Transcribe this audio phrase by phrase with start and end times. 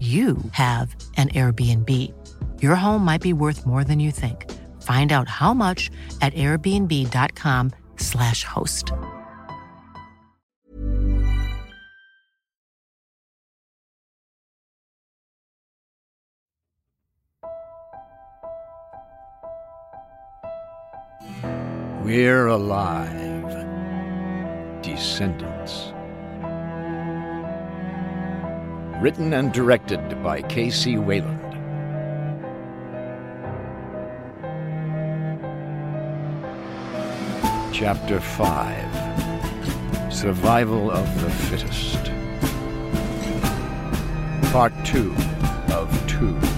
[0.00, 2.12] you have an Airbnb.
[2.60, 4.52] Your home might be worth more than you think.
[4.82, 5.90] Find out how much
[6.20, 8.92] at airbnb.com/slash host.
[22.06, 23.66] We're alive.
[24.80, 25.95] Descendants.
[29.00, 30.96] Written and directed by K.C.
[30.96, 31.42] Wayland.
[37.74, 42.10] Chapter 5 Survival of the Fittest.
[44.50, 45.14] Part 2
[45.74, 46.55] of 2.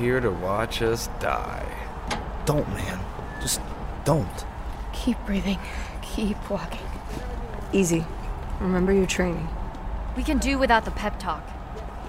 [0.00, 1.66] Here to watch us die.
[2.46, 2.98] Don't, man.
[3.42, 3.60] Just
[4.06, 4.46] don't.
[4.94, 5.58] Keep breathing.
[6.00, 6.80] Keep walking.
[7.74, 8.06] Easy.
[8.60, 9.46] Remember your training.
[10.16, 11.46] We can do without the pep talk.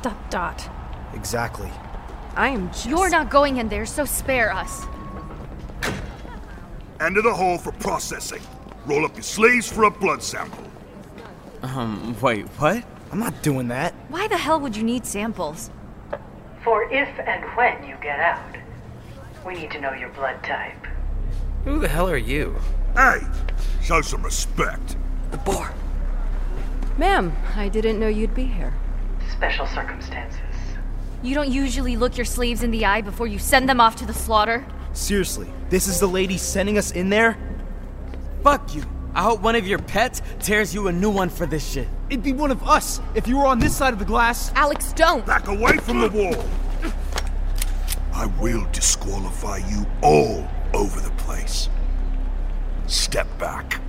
[0.02, 0.70] Dot dot.
[1.14, 1.70] Exactly.
[2.36, 2.86] I am just.
[2.86, 4.86] You're not going in there, so spare us.
[7.02, 8.42] Enter the hole for processing.
[8.86, 10.64] Roll up your sleeves for a blood sample.
[11.62, 12.86] Um, wait, what?
[13.12, 13.94] I'm not doing that.
[14.08, 15.70] Why the hell would you need samples?
[16.64, 18.56] For if and when you get out,
[19.46, 20.86] we need to know your blood type.
[21.64, 22.56] Who the hell are you?
[22.96, 23.20] Hey,
[23.82, 24.96] show some respect.
[25.32, 25.74] The bar.
[26.98, 28.74] Ma'am, I didn't know you'd be here.
[29.32, 30.40] Special circumstances.
[31.24, 34.06] You don't usually look your slaves in the eye before you send them off to
[34.06, 34.66] the slaughter?
[34.94, 37.38] Seriously, this is the lady sending us in there?
[38.44, 38.84] Fuck you.
[39.14, 41.88] I hope one of your pets tears you a new one for this shit.
[42.12, 44.52] It'd be one of us if you were on this side of the glass.
[44.54, 45.26] Alex, don't!
[45.26, 46.46] Back away from the wall!
[48.14, 51.70] I will disqualify you all over the place.
[52.86, 53.80] Step back.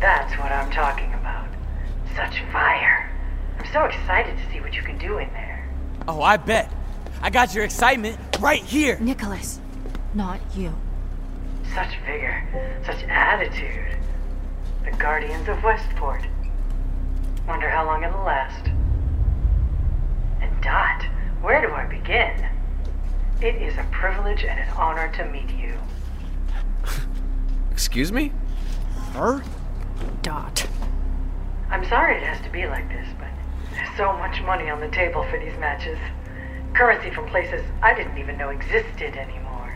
[0.00, 1.46] That's what I'm talking about.
[2.16, 3.08] Such fire.
[3.60, 5.72] I'm so excited to see what you can do in there.
[6.08, 6.72] Oh, I bet.
[7.22, 8.98] I got your excitement right here.
[8.98, 9.60] Nicholas,
[10.12, 10.74] not you.
[11.72, 13.96] Such vigor, such attitude.
[14.84, 16.22] The Guardians of Westport.
[17.50, 18.68] Wonder how long it'll last.
[20.40, 21.04] And Dot,
[21.42, 22.48] where do I begin?
[23.42, 25.74] It is a privilege and an honor to meet you.
[27.72, 28.30] Excuse me?
[29.14, 29.42] Her?
[30.22, 30.64] Dot.
[31.70, 33.28] I'm sorry it has to be like this, but
[33.72, 35.98] there's so much money on the table for these matches.
[36.72, 39.74] Currency from places I didn't even know existed anymore.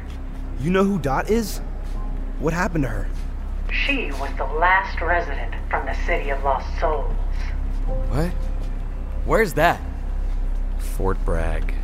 [0.61, 1.59] You know who Dot is?
[2.39, 3.09] What happened to her?
[3.73, 7.13] She was the last resident from the City of Lost Souls.
[7.87, 8.31] What?
[9.25, 9.81] Where's that?
[10.79, 11.75] Fort Bragg.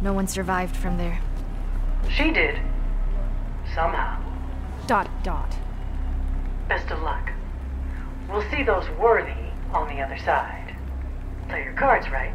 [0.00, 1.20] No one survived from there.
[2.10, 2.60] She did.
[3.74, 4.22] Somehow.
[4.86, 5.56] Dot, dot.
[6.68, 7.30] Best of luck.
[8.28, 10.74] We'll see those worthy on the other side.
[11.48, 12.32] Play your cards right,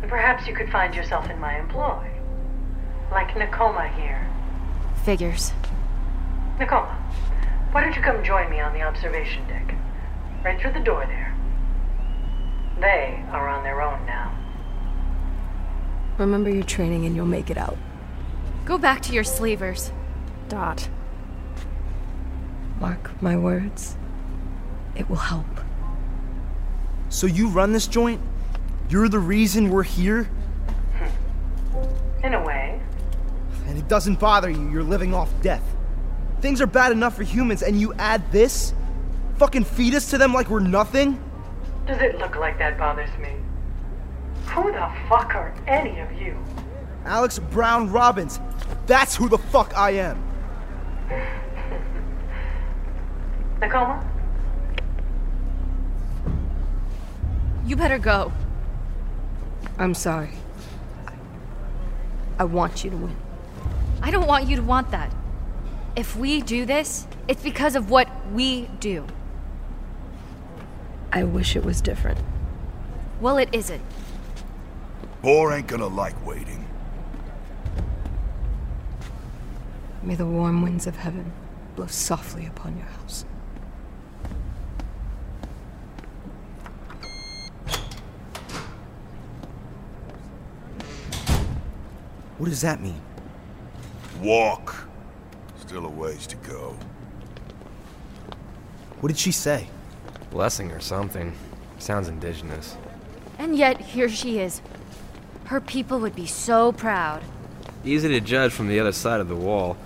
[0.00, 2.10] and perhaps you could find yourself in my employ.
[3.10, 4.26] Like Nakoma here.
[5.04, 5.52] Figures.
[6.58, 6.94] Nakoma,
[7.72, 9.74] why don't you come join me on the observation deck?
[10.44, 11.33] Right through the door there.
[12.80, 14.36] They are on their own now.
[16.18, 17.76] Remember your training and you'll make it out.
[18.64, 19.92] Go back to your slavers.
[20.48, 20.88] Dot.
[22.80, 23.96] Mark my words.
[24.96, 25.46] It will help.
[27.08, 28.20] So you run this joint?
[28.88, 30.28] You're the reason we're here?
[32.22, 32.80] In a way.
[33.66, 35.62] And it doesn't bother you, you're living off death.
[36.40, 38.74] Things are bad enough for humans, and you add this?
[39.36, 41.22] Fucking feed us to them like we're nothing?
[41.86, 43.34] Does it look like that bothers me?
[44.46, 46.36] Who the fuck are any of you?
[47.04, 48.40] Alex Brown Robbins.
[48.86, 50.22] That's who the fuck I am.
[53.60, 54.02] Nakoma?
[57.66, 58.32] You better go.
[59.78, 60.30] I'm sorry.
[61.06, 61.12] I,
[62.38, 63.16] I want you to win.
[64.02, 65.12] I don't want you to want that.
[65.96, 69.06] If we do this, it's because of what we do.
[71.14, 72.18] I wish it was different.
[73.20, 73.80] Well, it isn't.
[75.22, 76.68] Boar ain't gonna like waiting.
[80.02, 81.32] May the warm winds of heaven
[81.76, 83.24] blow softly upon your house.
[92.38, 93.00] What does that mean?
[94.20, 94.88] Walk.
[95.60, 96.76] Still a ways to go.
[99.00, 99.68] What did she say?
[100.34, 101.32] Blessing or something.
[101.78, 102.76] Sounds indigenous.
[103.38, 104.60] And yet, here she is.
[105.44, 107.22] Her people would be so proud.
[107.84, 109.76] Easy to judge from the other side of the wall.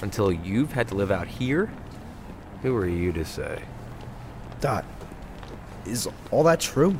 [0.00, 1.70] Until you've had to live out here?
[2.62, 3.62] Who are you to say?
[4.62, 4.86] Dot,
[5.84, 6.98] is all that true?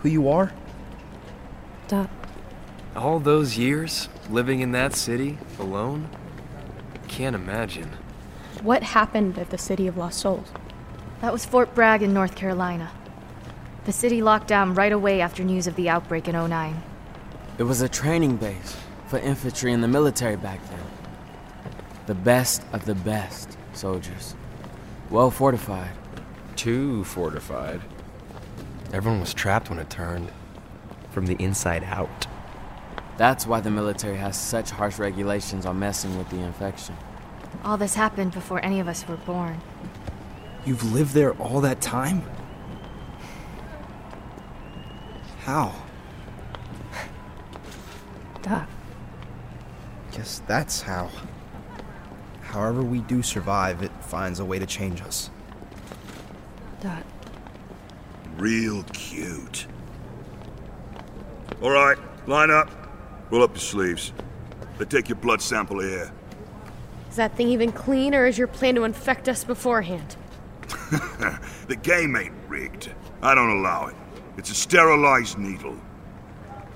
[0.00, 0.50] Who you are?
[1.88, 2.08] Dot.
[2.96, 6.08] All those years living in that city alone?
[7.06, 7.90] Can't imagine.
[8.62, 10.48] What happened at the City of Lost Souls?
[11.22, 12.90] That was Fort Bragg in North Carolina.
[13.84, 16.82] The city locked down right away after news of the outbreak in 09.
[17.58, 18.76] It was a training base
[19.06, 20.80] for infantry and the military back then.
[22.06, 24.34] The best of the best soldiers.
[25.10, 25.92] Well fortified.
[26.56, 27.82] Too fortified.
[28.92, 30.28] Everyone was trapped when it turned.
[31.12, 32.26] From the inside out.
[33.16, 36.96] That's why the military has such harsh regulations on messing with the infection.
[37.62, 39.60] All this happened before any of us were born.
[40.64, 42.22] You've lived there all that time?
[45.40, 45.74] How?
[48.42, 48.68] Dot.
[50.12, 51.10] Guess that's how.
[52.42, 55.30] However we do survive, it finds a way to change us.
[56.80, 57.04] Dot.
[58.36, 59.66] Real cute.
[61.60, 61.96] All right,
[62.28, 62.70] line up.
[63.30, 64.12] Roll up your sleeves.
[64.78, 66.12] They take your blood sample here.
[67.08, 70.16] Is that thing even clean, or is your plan to infect us beforehand?
[71.68, 72.92] the game ain't rigged.
[73.22, 73.94] I don't allow it.
[74.36, 75.76] It's a sterilized needle.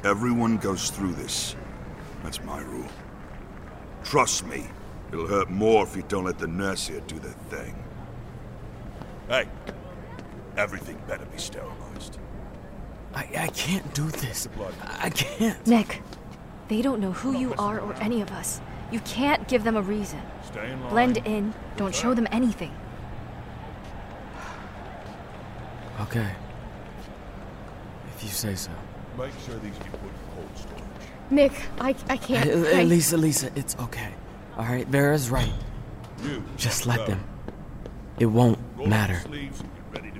[0.04, 1.54] Everyone goes through this.
[2.22, 2.88] That's my rule.
[4.04, 4.66] Trust me,
[5.12, 7.74] it'll hurt more if you don't let the nurse here do their thing.
[9.28, 9.48] Hey,
[10.56, 12.18] everything better be sterilized.
[13.14, 14.48] I, I can't do this.
[14.98, 15.66] I can't.
[15.66, 16.02] Nick,
[16.68, 18.60] they don't know who you are or any of us.
[18.90, 20.20] You can't give them a reason.
[20.44, 20.90] Stay in line.
[20.90, 22.72] Blend in, don't show them anything.
[26.06, 26.30] Okay.
[28.16, 28.70] If you say so.
[29.18, 30.82] Make sure these get put in cold storage.
[31.30, 32.44] Nick, I, I can't.
[32.48, 34.12] Hey, I- Lisa, Lisa, it's okay.
[34.56, 35.52] All right, Vera's right.
[36.22, 37.22] You, Just let them.
[38.18, 39.20] It won't matter.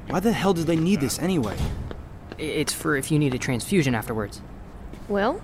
[0.09, 1.57] Why the hell do they need this anyway?
[2.39, 4.43] It's for if you need a transfusion afterwards.
[5.09, 5.41] Well,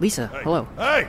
[0.00, 0.66] Lisa, hello.
[0.76, 1.06] Hey!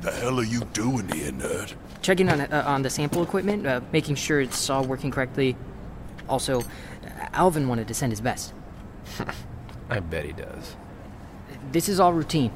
[0.00, 1.74] The hell are you doing here, nerd?
[2.00, 5.56] Checking on uh, on the sample equipment, uh, making sure it's all working correctly.
[6.28, 6.62] Also,
[7.32, 8.52] Alvin wanted to send his best.
[9.90, 10.76] I bet he does.
[11.72, 12.52] This is all routine.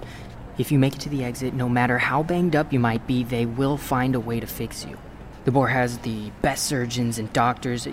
[0.59, 3.23] If you make it to the exit, no matter how banged up you might be,
[3.25, 4.99] they will find a way to fix you.
[5.45, 7.89] The boar has the best surgeons and doctors.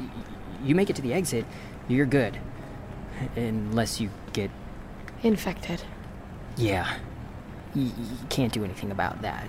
[0.63, 1.45] You make it to the exit,
[1.87, 2.37] you're good.
[3.35, 4.51] Unless you get.
[5.23, 5.81] infected.
[6.57, 6.91] Yeah.
[7.75, 9.47] Y- you can't do anything about that.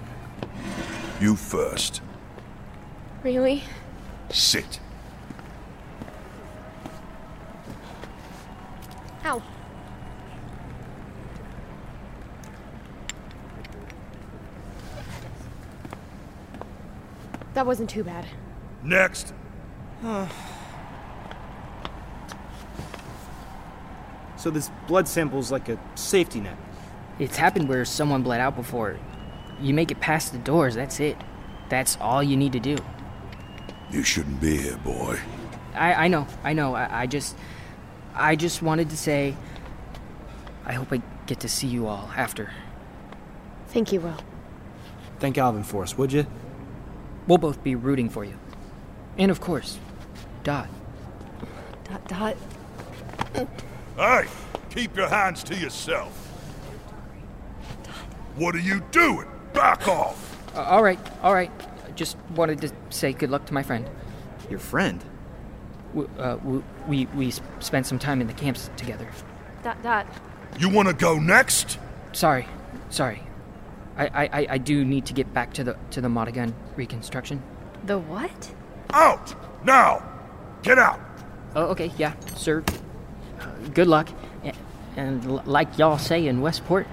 [1.20, 2.00] You first.
[3.24, 3.64] Really?
[4.30, 4.78] Sit.
[9.28, 9.42] Ow.
[17.52, 18.26] That wasn't too bad.
[18.82, 19.34] Next.
[24.36, 26.56] So this blood sample's like a safety net.
[27.18, 28.96] It's happened where someone bled out before.
[29.60, 31.16] You make it past the doors, that's it.
[31.68, 32.76] That's all you need to do.
[33.90, 35.18] You shouldn't be here, boy.
[35.74, 36.76] I, I know, I know.
[36.76, 37.34] I, I just.
[38.18, 39.36] I just wanted to say.
[40.64, 42.52] I hope I get to see you all after.
[43.68, 44.16] Thank you will.
[45.18, 46.26] Thank Alvin for us, would you?
[47.26, 48.38] We'll both be rooting for you.
[49.16, 49.78] And of course,
[50.44, 50.68] Dot.
[51.84, 52.36] Dot dot.
[53.96, 54.26] Hey,
[54.70, 56.12] keep your hands to yourself.
[58.36, 59.26] What are you doing?
[59.52, 60.36] Back off!
[60.54, 61.50] Uh, all right, all right.
[61.96, 63.88] Just wanted to say good luck to my friend.
[64.48, 65.04] Your friend?
[65.94, 66.38] W- uh,
[66.86, 67.30] we we
[67.60, 69.08] spent some time in the camps together.
[69.62, 70.06] Dot dot.
[70.58, 71.78] You want to go next?
[72.12, 72.46] Sorry,
[72.90, 73.22] sorry.
[73.96, 77.42] I, I, I- I do need to get back to the to the Modigan reconstruction.
[77.86, 78.54] The what?
[78.90, 79.34] Out!
[79.64, 80.02] Now!
[80.62, 81.00] Get out!
[81.54, 82.62] Oh, okay, yeah, sir.
[83.40, 84.08] Uh, good luck.
[84.44, 84.54] A-
[84.96, 86.86] And l- like y'all say in Westport,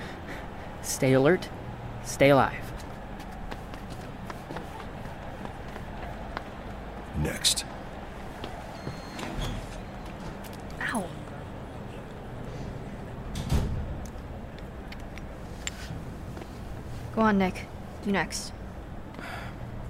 [0.82, 1.50] stay alert,
[2.04, 2.54] stay alive.
[7.18, 7.66] Next.
[10.82, 11.06] Ow.
[17.16, 17.66] Go on, Nick.
[18.06, 18.52] You next.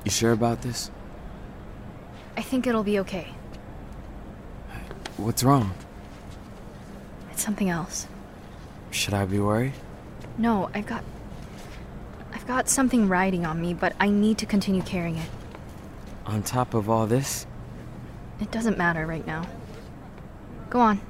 [0.04, 0.92] You sure about this?
[2.38, 3.30] I think it'll be okay.
[5.18, 5.74] What's wrong?
[7.32, 8.08] It's something else.
[8.92, 9.74] Should I be worried?
[10.38, 11.04] No, I've got.
[12.34, 15.30] I've got something riding on me, but I need to continue carrying it.
[16.26, 17.48] On top of all this?
[18.40, 19.48] It doesn't matter right now.
[20.70, 21.02] Go on.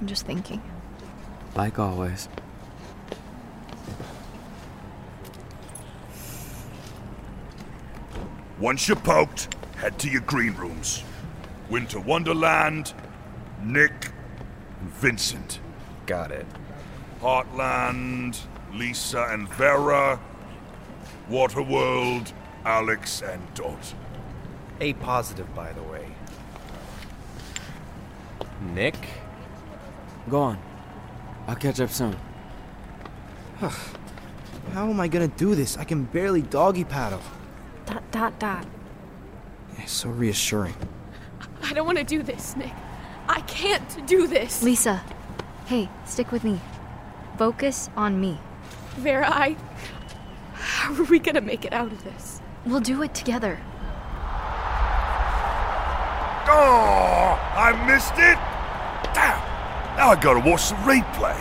[0.00, 0.62] I'm just thinking.
[1.54, 2.28] Like always.
[8.62, 11.02] Once you're poked, head to your green rooms.
[11.68, 12.94] Winter Wonderland,
[13.60, 14.12] Nick,
[14.80, 15.58] and Vincent.
[16.06, 16.46] Got it.
[17.20, 18.38] Heartland,
[18.72, 20.20] Lisa and Vera,
[21.28, 22.32] Waterworld,
[22.64, 23.94] Alex and Dot.
[24.80, 26.06] A positive, by the way.
[28.72, 28.94] Nick?
[30.30, 30.58] Go on.
[31.48, 32.16] I'll catch up soon.
[33.58, 35.76] How am I gonna do this?
[35.76, 37.22] I can barely doggy paddle.
[37.92, 38.66] Dot dot dot.
[39.76, 40.74] It's so reassuring.
[41.62, 42.72] I don't want to do this, Nick.
[43.28, 44.62] I can't do this.
[44.62, 45.02] Lisa,
[45.66, 46.58] hey, stick with me.
[47.36, 48.40] Focus on me.
[48.96, 49.58] Vera, I.
[50.54, 52.40] How are we gonna make it out of this?
[52.64, 53.60] We'll do it together.
[56.48, 58.38] Oh, I missed it!
[59.12, 59.38] Damn!
[59.98, 61.36] Now I gotta watch the replay.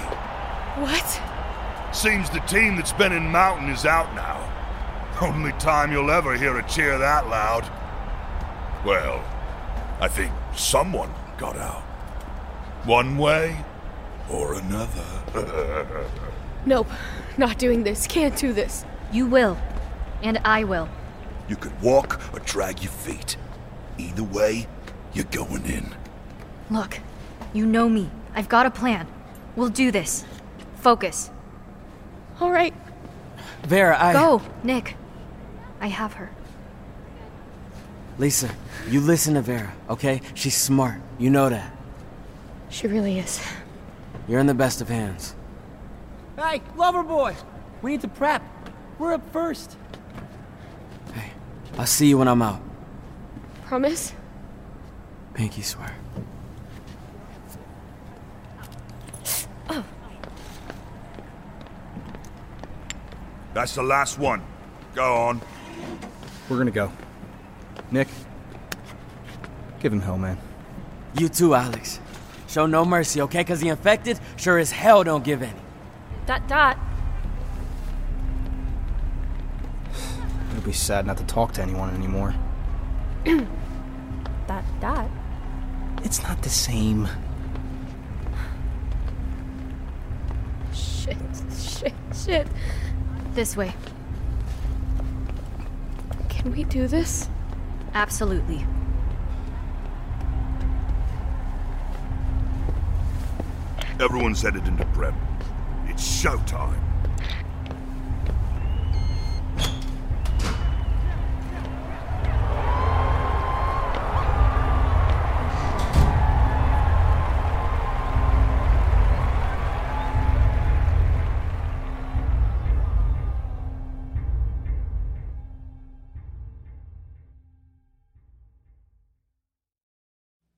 [0.82, 1.96] What?
[1.96, 4.51] Seems the team that's been in Mountain is out now.
[5.22, 7.70] Only time you'll ever hear a cheer that loud.
[8.84, 9.24] Well,
[10.00, 11.84] I think someone got out.
[12.86, 13.56] One way
[14.30, 15.06] or another.
[16.64, 16.90] Nope.
[17.40, 18.06] Not doing this.
[18.06, 18.86] Can't do this.
[19.12, 19.58] You will.
[20.22, 20.88] And I will.
[21.50, 23.36] You could walk or drag your feet.
[23.98, 24.68] Either way,
[25.14, 25.96] you're going in.
[26.70, 27.00] Look,
[27.52, 28.12] you know me.
[28.36, 29.08] I've got a plan.
[29.56, 30.24] We'll do this.
[30.76, 31.32] Focus.
[32.40, 32.76] All right.
[33.64, 34.14] Vera, I.
[34.14, 34.96] Go, Nick.
[35.82, 36.30] I have her.
[38.20, 38.52] Lisa,
[38.88, 40.22] you listen to Vera, okay?
[40.36, 41.02] She's smart.
[41.18, 41.76] You know that.
[42.70, 43.44] She really is.
[44.28, 45.36] You're in the best of hands.
[46.38, 47.36] Hey, lover boy!
[47.82, 48.44] We need to prep.
[49.00, 49.76] We're up first.
[51.14, 51.32] Hey,
[51.78, 52.62] I'll see you when I'm out.
[53.66, 54.14] Promise?
[55.34, 55.96] Pinky swear.
[59.70, 59.84] Oh.
[63.54, 64.44] That's the last one.
[64.94, 65.42] Go on.
[66.50, 66.92] We're gonna go.
[67.92, 68.08] Nick,
[69.80, 70.38] give him hell, man.
[71.18, 72.00] You too, Alex.
[72.48, 73.40] Show no mercy, okay?
[73.40, 75.60] Because the infected sure as hell don't give any.
[76.26, 76.78] Dot dot.
[80.52, 82.36] It'll be sad not to talk to anyone anymore.
[84.48, 85.10] dot dot.
[86.04, 87.08] It's not the same.
[90.74, 91.18] Shit,
[91.58, 92.48] shit, shit.
[93.34, 93.74] This way.
[96.42, 97.30] Can we do this?
[97.94, 98.66] Absolutely.
[104.00, 105.14] Everyone's headed into prep.
[105.86, 106.91] It's showtime.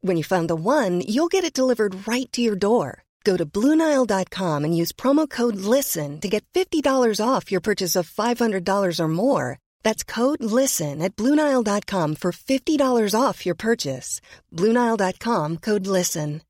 [0.00, 3.04] When you find the one, you'll get it delivered right to your door.
[3.24, 8.08] Go to Bluenile.com and use promo code LISTEN to get $50 off your purchase of
[8.08, 9.58] $500 or more.
[9.82, 14.20] That's code LISTEN at Bluenile.com for $50 off your purchase.
[14.54, 16.42] Bluenile.com code LISTEN.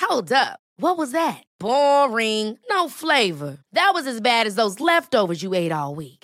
[0.00, 0.60] Hold up.
[0.76, 1.42] What was that?
[1.58, 2.58] Boring.
[2.68, 3.58] No flavor.
[3.72, 6.23] That was as bad as those leftovers you ate all week.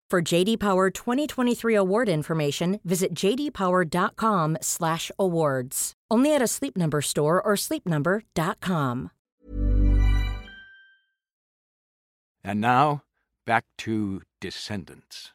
[0.11, 5.93] For JD Power 2023 award information, visit jdpower.com/awards.
[6.11, 9.11] Only at a Sleep Number store or sleepnumber.com.
[12.43, 13.03] And now,
[13.45, 15.31] back to Descendants.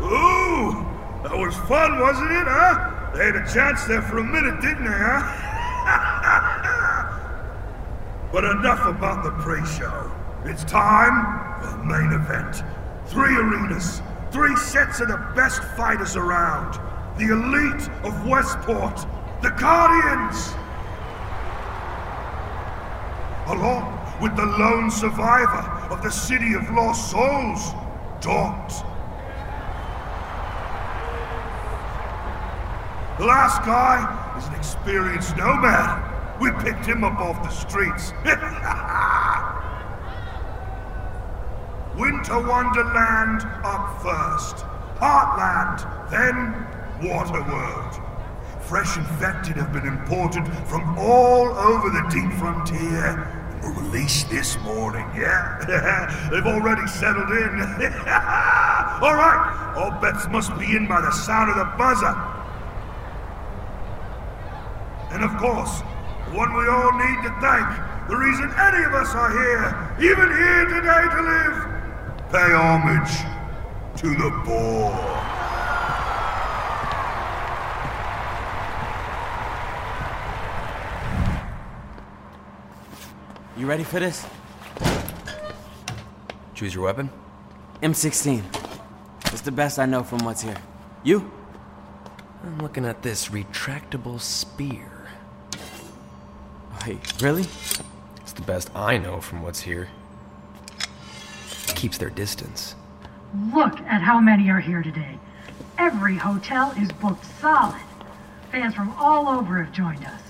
[0.00, 0.86] Ooh!
[1.24, 3.01] That was fun, wasn't it, huh?
[3.14, 5.82] They had a chance there for a minute, didn't they, huh?
[8.32, 10.10] but enough about the pre-show.
[10.44, 12.64] It's time for the main event.
[13.06, 16.80] Three arenas, three sets of the best fighters around.
[17.18, 19.06] The elite of Westport,
[19.42, 20.54] the Guardians!
[23.48, 27.74] Along with the lone survivor of the City of Lost Souls,
[28.22, 28.72] Dot.
[33.18, 36.40] The last guy is an experienced nomad.
[36.40, 38.12] We picked him up off the streets.
[41.98, 44.64] Winter Wonderland up first.
[44.96, 46.66] Heartland, then
[47.06, 48.00] Waterworld.
[48.62, 54.58] Fresh infected have been imported from all over the deep frontier and were released this
[54.60, 56.28] morning, yeah?
[56.30, 57.60] They've already settled in.
[59.02, 62.31] all right, all bets must be in by the sound of the buzzer.
[65.22, 65.82] And of course,
[66.26, 70.28] the one we all need to thank, the reason any of us are here, even
[70.36, 71.56] here today to live,
[72.32, 73.18] pay homage
[73.98, 74.90] to the boar.
[83.56, 84.26] You ready for this?
[86.56, 87.08] Choose your weapon?
[87.80, 88.42] M16.
[89.26, 90.56] It's the best I know from what's here.
[91.04, 91.30] You?
[92.42, 94.91] I'm looking at this retractable spear.
[96.86, 97.46] Wait, really?
[98.22, 99.88] It's the best I know from what's here.
[101.76, 102.74] Keeps their distance.
[103.54, 105.18] Look at how many are here today.
[105.78, 107.80] Every hotel is booked solid.
[108.50, 110.22] Fans from all over have joined us.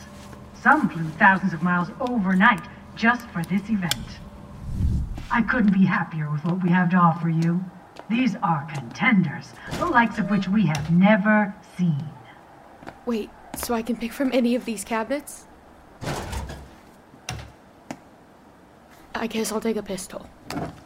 [0.61, 2.63] Some flew thousands of miles overnight
[2.97, 3.95] just for this event.
[5.31, 7.65] I couldn't be happier with what we have to offer you.
[8.11, 12.05] These are contenders, the likes of which we have never seen.
[13.07, 15.47] Wait, so I can pick from any of these cabinets?
[19.23, 20.29] I guess I'll take a pistol.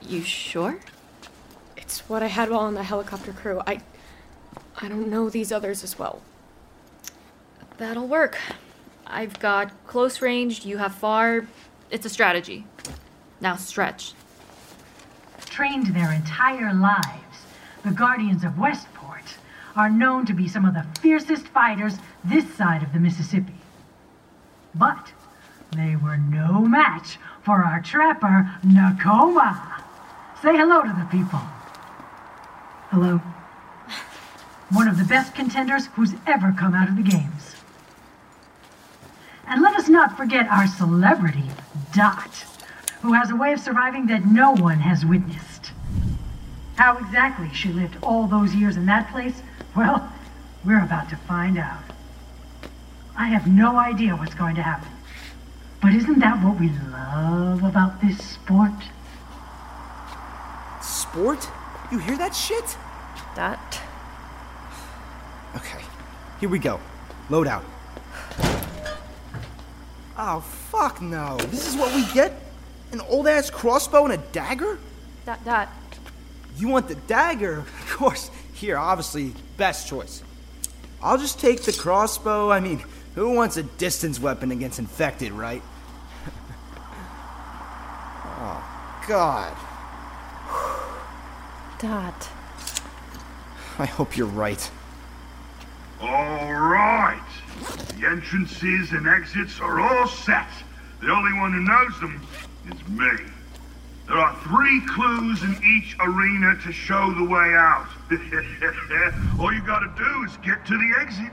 [0.03, 0.79] You sure?
[1.75, 3.63] It's what I had while on the helicopter crew.
[3.67, 3.81] I
[4.77, 6.21] I don't know these others as well.
[7.79, 8.37] That'll work.
[9.07, 11.47] I've got close range, you have far.
[11.91, 12.67] It's a strategy.
[13.41, 14.13] Now stretch.
[15.47, 17.39] Trained their entire lives,
[17.85, 19.39] the Guardians of Westport
[19.75, 23.61] are known to be some of the fiercest fighters this side of the Mississippi.
[24.75, 25.11] But
[25.75, 29.81] they were no match for our trapper, Nakoma.
[30.43, 31.39] Say hello to the people.
[32.91, 33.19] Hello.
[34.71, 37.55] One of the best contenders who's ever come out of the games.
[39.47, 41.45] And let us not forget our celebrity,
[41.95, 42.45] Dot,
[43.03, 45.71] who has a way of surviving that no one has witnessed.
[46.75, 49.41] How exactly she lived all those years in that place,
[49.77, 50.13] well,
[50.65, 51.85] we're about to find out.
[53.17, 54.96] I have no idea what's going to happen.
[55.87, 58.73] But isn't that what we love about this sport?
[60.83, 61.49] Sport?
[61.93, 62.77] You hear that shit?
[63.37, 63.81] That.
[65.55, 65.79] Okay,
[66.41, 66.81] here we go.
[67.31, 67.65] Load out.
[70.19, 71.37] Oh, fuck no.
[71.37, 72.33] This is what we get?
[72.91, 74.81] An old ass crossbow and a dagger?
[75.25, 75.45] That.
[75.45, 75.73] That.
[76.57, 77.59] You want the dagger?
[77.59, 78.33] Of course.
[78.55, 80.25] Here, obviously, best choice.
[81.01, 82.51] I'll just take the crossbow.
[82.51, 82.83] I mean,
[83.15, 85.63] who wants a distance weapon against infected, right?
[88.39, 89.57] oh, God.
[91.79, 92.29] Dot.
[93.79, 94.71] I hope you're right.
[96.01, 97.21] All right.
[97.99, 100.49] The entrances and exits are all set.
[101.01, 102.27] The only one who knows them
[102.69, 103.33] is me.
[104.09, 107.87] There are three clues in each arena to show the way out.
[109.41, 111.33] all you gotta do is get to the exit,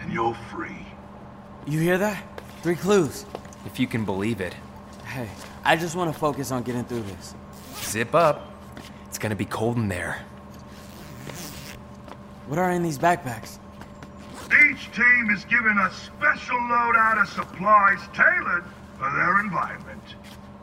[0.00, 0.86] and you're free.
[1.66, 2.22] You hear that?
[2.62, 3.24] Three clues.
[3.64, 4.54] If you can believe it.
[5.04, 5.28] Hey,
[5.64, 7.34] I just want to focus on getting through this.
[7.76, 8.52] Zip up.
[9.06, 10.18] It's gonna be cold in there.
[12.46, 13.58] What are in these backpacks?
[14.46, 18.64] Each team is given a special loadout of supplies tailored
[18.98, 20.02] for their environment.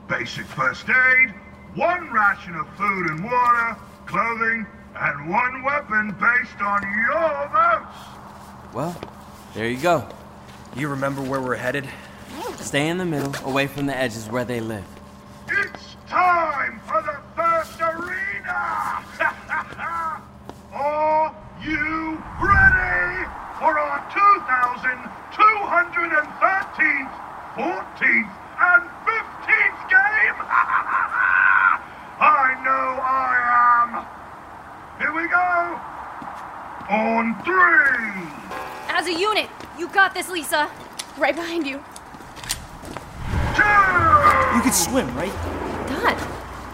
[0.08, 1.34] Basic first aid,
[1.74, 7.98] one ration of food and water, clothing, and one weapon based on your votes.
[8.74, 9.02] Well,
[9.56, 10.08] there you go.
[10.76, 11.90] You remember where we're headed?
[12.62, 14.86] Stay in the middle, away from the edges where they live.
[15.50, 19.04] It's time for the first arena!
[20.74, 23.26] Are you ready
[23.60, 27.12] for our 2,213th,
[27.58, 30.38] 14th, and 15th game?
[32.22, 33.34] I know I
[33.82, 33.90] am!
[35.02, 35.80] Here we go!
[36.94, 38.30] On three!
[38.96, 40.70] As a unit, you got this, Lisa.
[41.18, 41.84] Right behind you.
[43.52, 45.34] You can swim, right?
[45.88, 46.18] Dot.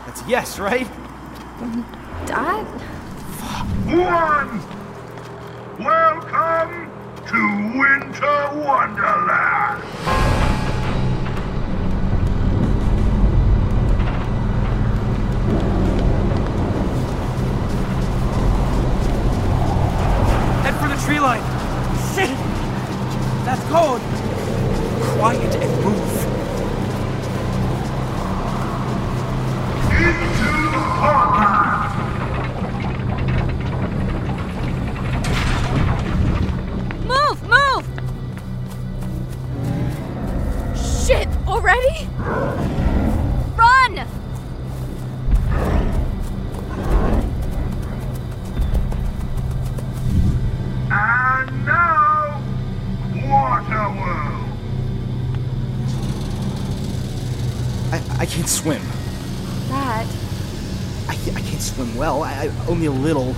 [0.05, 0.87] That's yes, right?
[2.27, 2.65] Dot?
[3.87, 4.61] One!
[5.83, 6.91] Welcome
[7.27, 7.39] to
[7.79, 9.83] Winter Wonderland!
[20.63, 21.41] Head for the tree line.
[22.13, 22.37] Shit!
[23.45, 24.01] That's cold.
[25.17, 26.26] Quiet and move.
[41.67, 42.07] Already?
[43.57, 44.07] Run!
[50.89, 52.41] And now,
[53.11, 54.47] Waterworld!
[57.91, 58.81] I, I can't swim.
[59.67, 60.05] Dot.
[61.09, 62.23] I, can't- I can't swim well.
[62.23, 63.35] I, I only a little.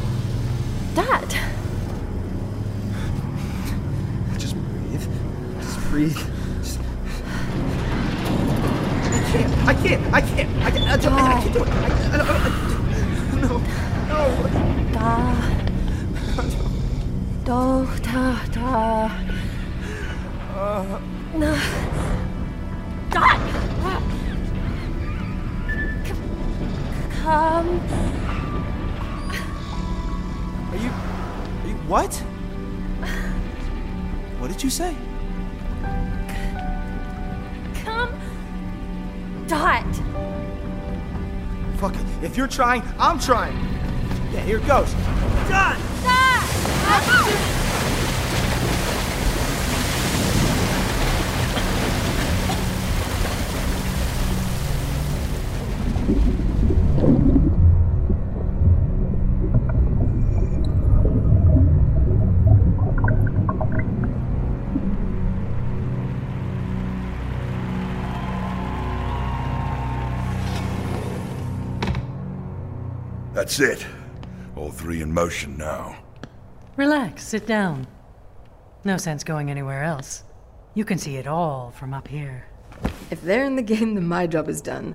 [0.93, 1.23] Dot.
[4.37, 5.07] Just breathe.
[5.61, 6.28] Just breathe.
[31.89, 32.13] What?
[34.37, 34.95] What did you say?
[37.83, 38.13] Come.
[39.47, 39.83] Dot.
[41.77, 42.05] Fuck it.
[42.23, 43.57] If you're trying, I'm trying.
[44.31, 44.93] Yeah, here it goes.
[45.49, 45.79] Done.
[73.49, 73.87] That's it.
[74.55, 75.97] All three in motion now.
[76.77, 77.87] Relax, sit down.
[78.83, 80.23] No sense going anywhere else.
[80.75, 82.45] You can see it all from up here.
[83.09, 84.93] If they're in the game, then my job is done.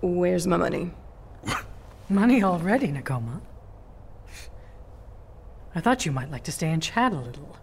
[0.00, 0.92] Where's my money?
[2.08, 3.40] Money already, Nakoma.
[5.74, 7.56] I thought you might like to stay and chat a little.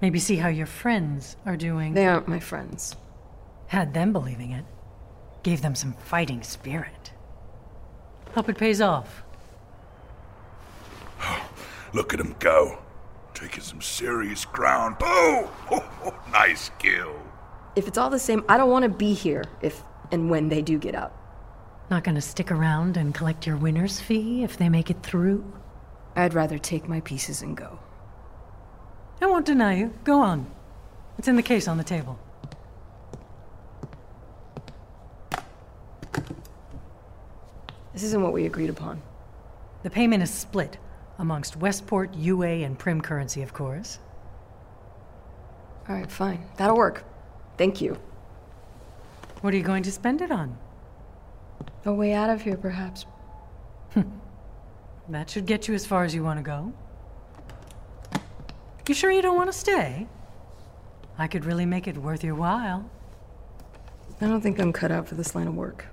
[0.00, 1.94] Maybe see how your friends are doing.
[1.94, 2.94] They aren't my friends.
[3.66, 4.64] Had them believing it.
[5.42, 7.10] Gave them some fighting spirit.
[8.36, 9.24] Hope it pays off.
[11.94, 12.78] Look at him go.
[13.32, 14.96] Taking some serious ground.
[15.68, 17.16] Oh, nice kill.
[17.74, 20.60] If it's all the same, I don't want to be here if and when they
[20.62, 21.12] do get out.
[21.90, 25.44] Not gonna stick around and collect your winner's fee if they make it through?
[26.14, 27.78] I'd rather take my pieces and go.
[29.20, 29.94] I won't deny you.
[30.04, 30.46] Go on.
[31.18, 32.18] It's in the case on the table.
[37.96, 39.00] This isn't what we agreed upon.
[39.82, 40.76] The payment is split
[41.18, 44.00] amongst Westport, UA, and Prim currency, of course.
[45.88, 46.44] All right, fine.
[46.58, 47.04] That'll work.
[47.56, 47.98] Thank you.
[49.40, 50.58] What are you going to spend it on?
[51.86, 53.06] A way out of here, perhaps.
[53.94, 54.02] Hmm.
[55.08, 56.74] That should get you as far as you want to go.
[58.86, 60.06] You sure you don't want to stay?
[61.16, 62.90] I could really make it worth your while.
[64.20, 65.86] I don't think I'm cut out for this line of work.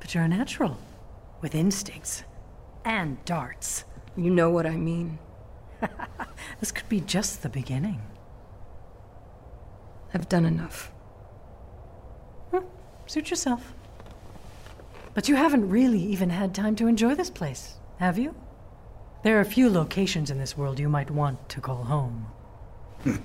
[0.00, 0.78] But you're a natural,
[1.42, 2.24] with instincts
[2.84, 3.84] and darts.
[4.16, 5.18] You know what I mean.
[6.60, 8.02] This could be just the beginning.
[10.14, 10.92] I've done enough.
[12.50, 12.64] Hmm,
[13.06, 13.74] suit yourself.
[15.14, 18.34] But you haven't really even had time to enjoy this place, have you?
[19.24, 22.26] There are few locations in this world you might want to call home.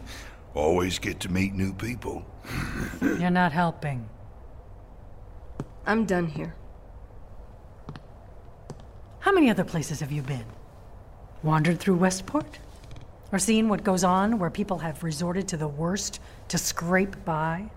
[0.53, 2.25] Always get to meet new people.
[3.01, 4.09] You're not helping.
[5.85, 6.55] I'm done here.
[9.27, 10.45] How many other places have you been?
[11.43, 12.59] Wandered through Westport?
[13.33, 17.69] Or seen what goes on where people have resorted to the worst to scrape by?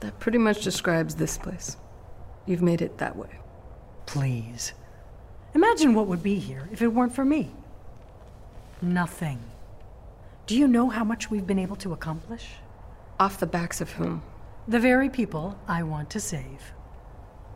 [0.00, 1.76] That pretty much describes this place.
[2.46, 3.28] You've made it that way.
[4.06, 4.72] Please.
[5.52, 7.50] Imagine what would be here if it weren't for me.
[8.80, 9.40] Nothing.
[10.46, 12.46] Do you know how much we've been able to accomplish?
[13.20, 14.22] Off the backs of whom?
[14.68, 16.72] The very people I want to save.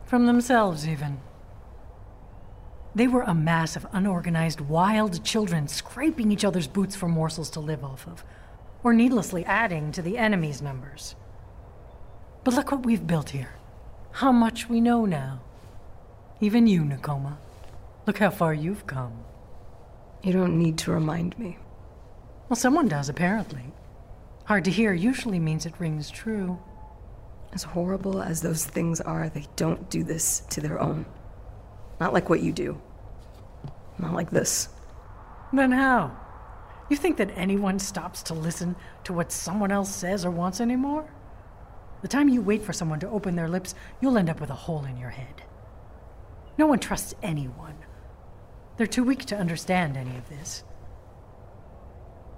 [0.05, 1.19] From themselves, even.
[2.95, 7.59] They were a mass of unorganized, wild children scraping each other's boots for morsels to
[7.59, 8.23] live off of,
[8.83, 11.15] or needlessly adding to the enemy's numbers.
[12.43, 13.53] But look what we've built here.
[14.11, 15.41] How much we know now.
[16.41, 17.37] Even you, Nakoma.
[18.07, 19.13] Look how far you've come.
[20.23, 21.57] You don't need to remind me.
[22.49, 23.73] Well, someone does, apparently.
[24.45, 26.59] Hard to hear usually means it rings true.
[27.53, 31.05] As horrible as those things are, they don't do this to their own.
[31.99, 32.81] Not like what you do.
[33.97, 34.69] Not like this.
[35.51, 36.15] Then how?
[36.89, 41.11] You think that anyone stops to listen to what someone else says or wants anymore?
[42.01, 44.55] The time you wait for someone to open their lips, you'll end up with a
[44.55, 45.43] hole in your head.
[46.57, 47.75] No one trusts anyone.
[48.77, 50.63] They're too weak to understand any of this.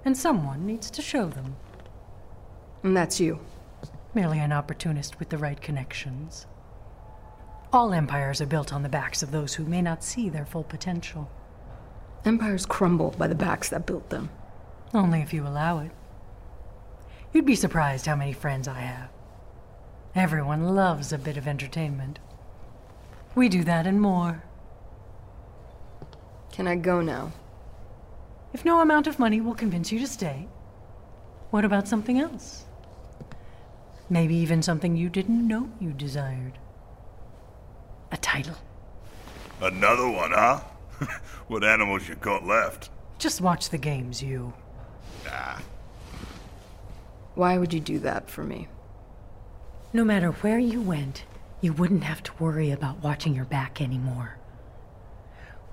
[0.04, 1.56] And someone needs to show them.
[2.82, 3.38] And that's you.
[4.14, 6.46] Merely an opportunist with the right connections.
[7.72, 10.62] All empires are built on the backs of those who may not see their full
[10.62, 11.30] potential.
[12.22, 14.28] Empires crumble by the backs that built them.
[14.92, 15.90] Only if you allow it.
[17.32, 19.08] You'd be surprised how many friends I have.
[20.14, 22.18] Everyone loves a bit of entertainment.
[23.34, 24.42] We do that and more.
[26.52, 27.32] Can I go now?
[28.52, 30.46] If no amount of money will convince you to stay,
[31.50, 32.66] what about something else?
[34.10, 36.58] Maybe even something you didn't know you desired.
[38.12, 38.56] A title.
[39.60, 40.60] Another one, huh?
[41.48, 42.90] what animals you got left?
[43.18, 44.52] Just watch the games, you.
[45.24, 45.58] Nah.
[47.34, 48.68] Why would you do that for me?
[49.92, 51.24] No matter where you went,
[51.60, 54.36] you wouldn't have to worry about watching your back anymore.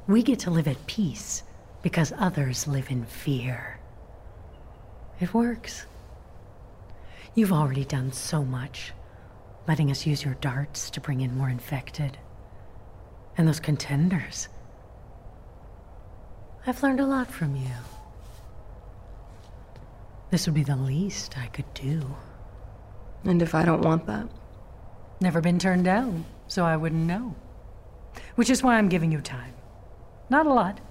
[0.08, 1.43] We get to live at peace
[1.82, 3.80] because others live in fear.
[5.19, 5.86] It works.
[7.36, 8.93] You've already done so much,
[9.67, 12.17] letting us use your darts to bring in more infected.
[13.39, 14.49] And those contenders.
[16.67, 17.71] I've learned a lot from you.
[20.30, 22.17] This would be the least I could do.
[23.23, 24.28] And if I don't want that?
[25.21, 27.34] Never been turned down, so I wouldn't know.
[28.36, 29.54] Which is why I'm giving you time.
[30.30, 30.82] Not a lot,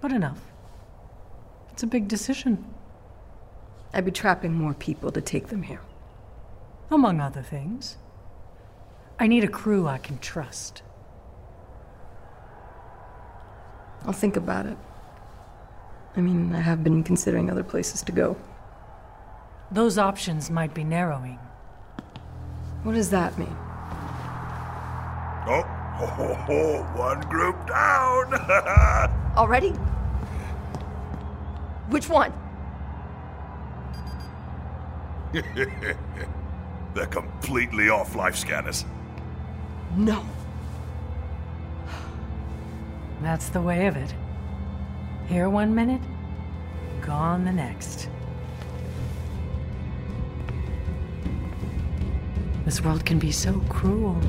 [0.00, 0.40] but enough.
[1.72, 2.64] It's a big decision.
[3.92, 5.80] I'd be trapping more people to take them here.
[6.92, 7.96] Among other things.
[9.18, 10.82] I need a crew I can trust.
[14.06, 14.78] I'll think about it.
[16.16, 18.36] I mean, I have been considering other places to go.
[19.70, 21.38] Those options might be narrowing.
[22.84, 23.56] What does that mean?
[25.48, 25.62] Oh,
[25.96, 28.32] ho, ho, ho, one group down.
[29.36, 29.70] Already?
[31.90, 32.32] Which one?
[36.94, 38.84] They're completely off life scanners.
[39.96, 40.24] No.
[43.22, 44.14] That's the way of it.
[45.26, 46.02] Here one minute,
[47.00, 48.08] gone the next.
[52.64, 54.20] This world can be so cruel.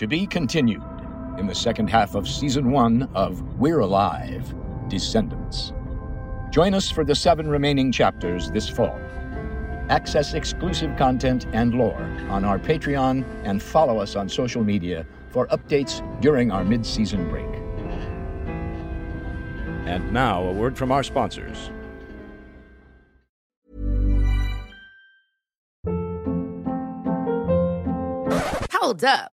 [0.00, 0.82] To be continued
[1.36, 4.54] in the second half of season one of We're Alive
[4.88, 5.74] Descendants.
[6.50, 8.98] Join us for the seven remaining chapters this fall.
[9.90, 15.48] Access exclusive content and lore on our Patreon and follow us on social media for
[15.48, 17.44] updates during our mid season break.
[19.86, 21.70] And now, a word from our sponsors.
[28.72, 29.32] Hold up.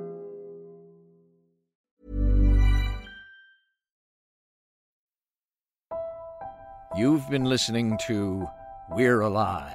[6.93, 8.49] You've been listening to
[8.89, 9.71] We're Alive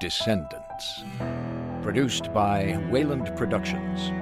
[0.00, 1.02] Descendants.
[1.80, 4.12] Produced by Wayland Productions.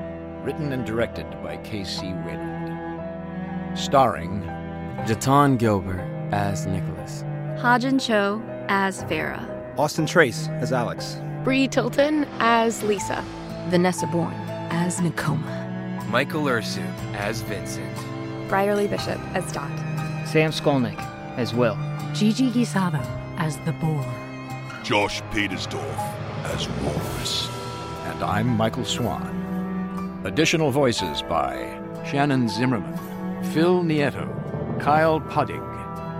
[0.46, 2.06] Written and directed by K.C.
[2.06, 3.76] Wayland.
[3.76, 4.42] Starring
[5.08, 7.24] Jaton Gilbert as Nicholas.
[7.58, 9.44] Hajin Cho as Vera.
[9.76, 11.20] Austin Trace as Alex.
[11.42, 13.24] Bree Tilton as Lisa.
[13.70, 14.34] Vanessa Bourne
[14.70, 16.06] as Nakoma.
[16.10, 17.96] Michael Ursu as Vincent.
[18.48, 19.68] Brierly Bishop as Dot.
[20.28, 21.78] Sam Skolnick as well.
[22.12, 23.00] Gigi Guisado
[23.38, 24.04] as the boar.
[24.82, 25.98] Josh Petersdorf
[26.46, 27.48] as Walrus.
[28.06, 30.20] And I'm Michael Swan.
[30.24, 32.98] Additional voices by Shannon Zimmerman,
[33.52, 34.26] Phil Nieto,
[34.80, 35.62] Kyle Pudig,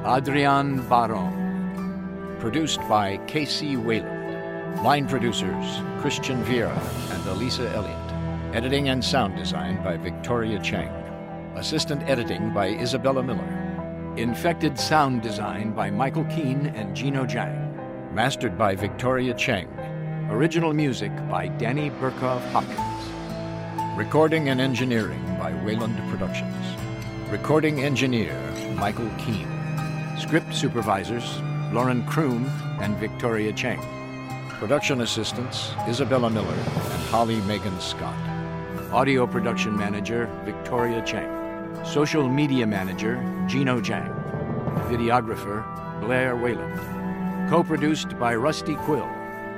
[0.07, 2.37] Adrian Baron.
[2.39, 3.77] Produced by K.C.
[3.77, 4.85] Wayland.
[4.85, 6.79] Line producers Christian Vieira
[7.13, 8.55] and Elisa Elliott.
[8.55, 10.89] Editing and sound design by Victoria Chang.
[11.57, 13.58] Assistant editing by Isabella Miller.
[14.19, 17.55] Infected sound design by Michael Keane and Gino Jang.
[18.13, 19.69] Mastered by Victoria Cheng.
[20.29, 23.97] Original music by Danny Burkhoff Hopkins.
[23.97, 26.53] Recording and engineering by Wayland Productions.
[27.31, 28.35] Recording engineer
[28.75, 29.49] Michael Keane.
[30.19, 31.41] Script supervisors
[31.73, 32.51] Lauren Kroom
[32.83, 33.81] and Victoria Cheng.
[34.49, 38.19] Production assistants Isabella Miller and Holly Megan Scott.
[38.93, 41.38] Audio production manager Victoria Cheng.
[41.89, 43.17] Social media manager
[43.47, 44.13] Gino Jang.
[44.91, 45.65] Videographer
[46.03, 46.79] Blair Wayland.
[47.49, 49.09] Co produced by Rusty Quill.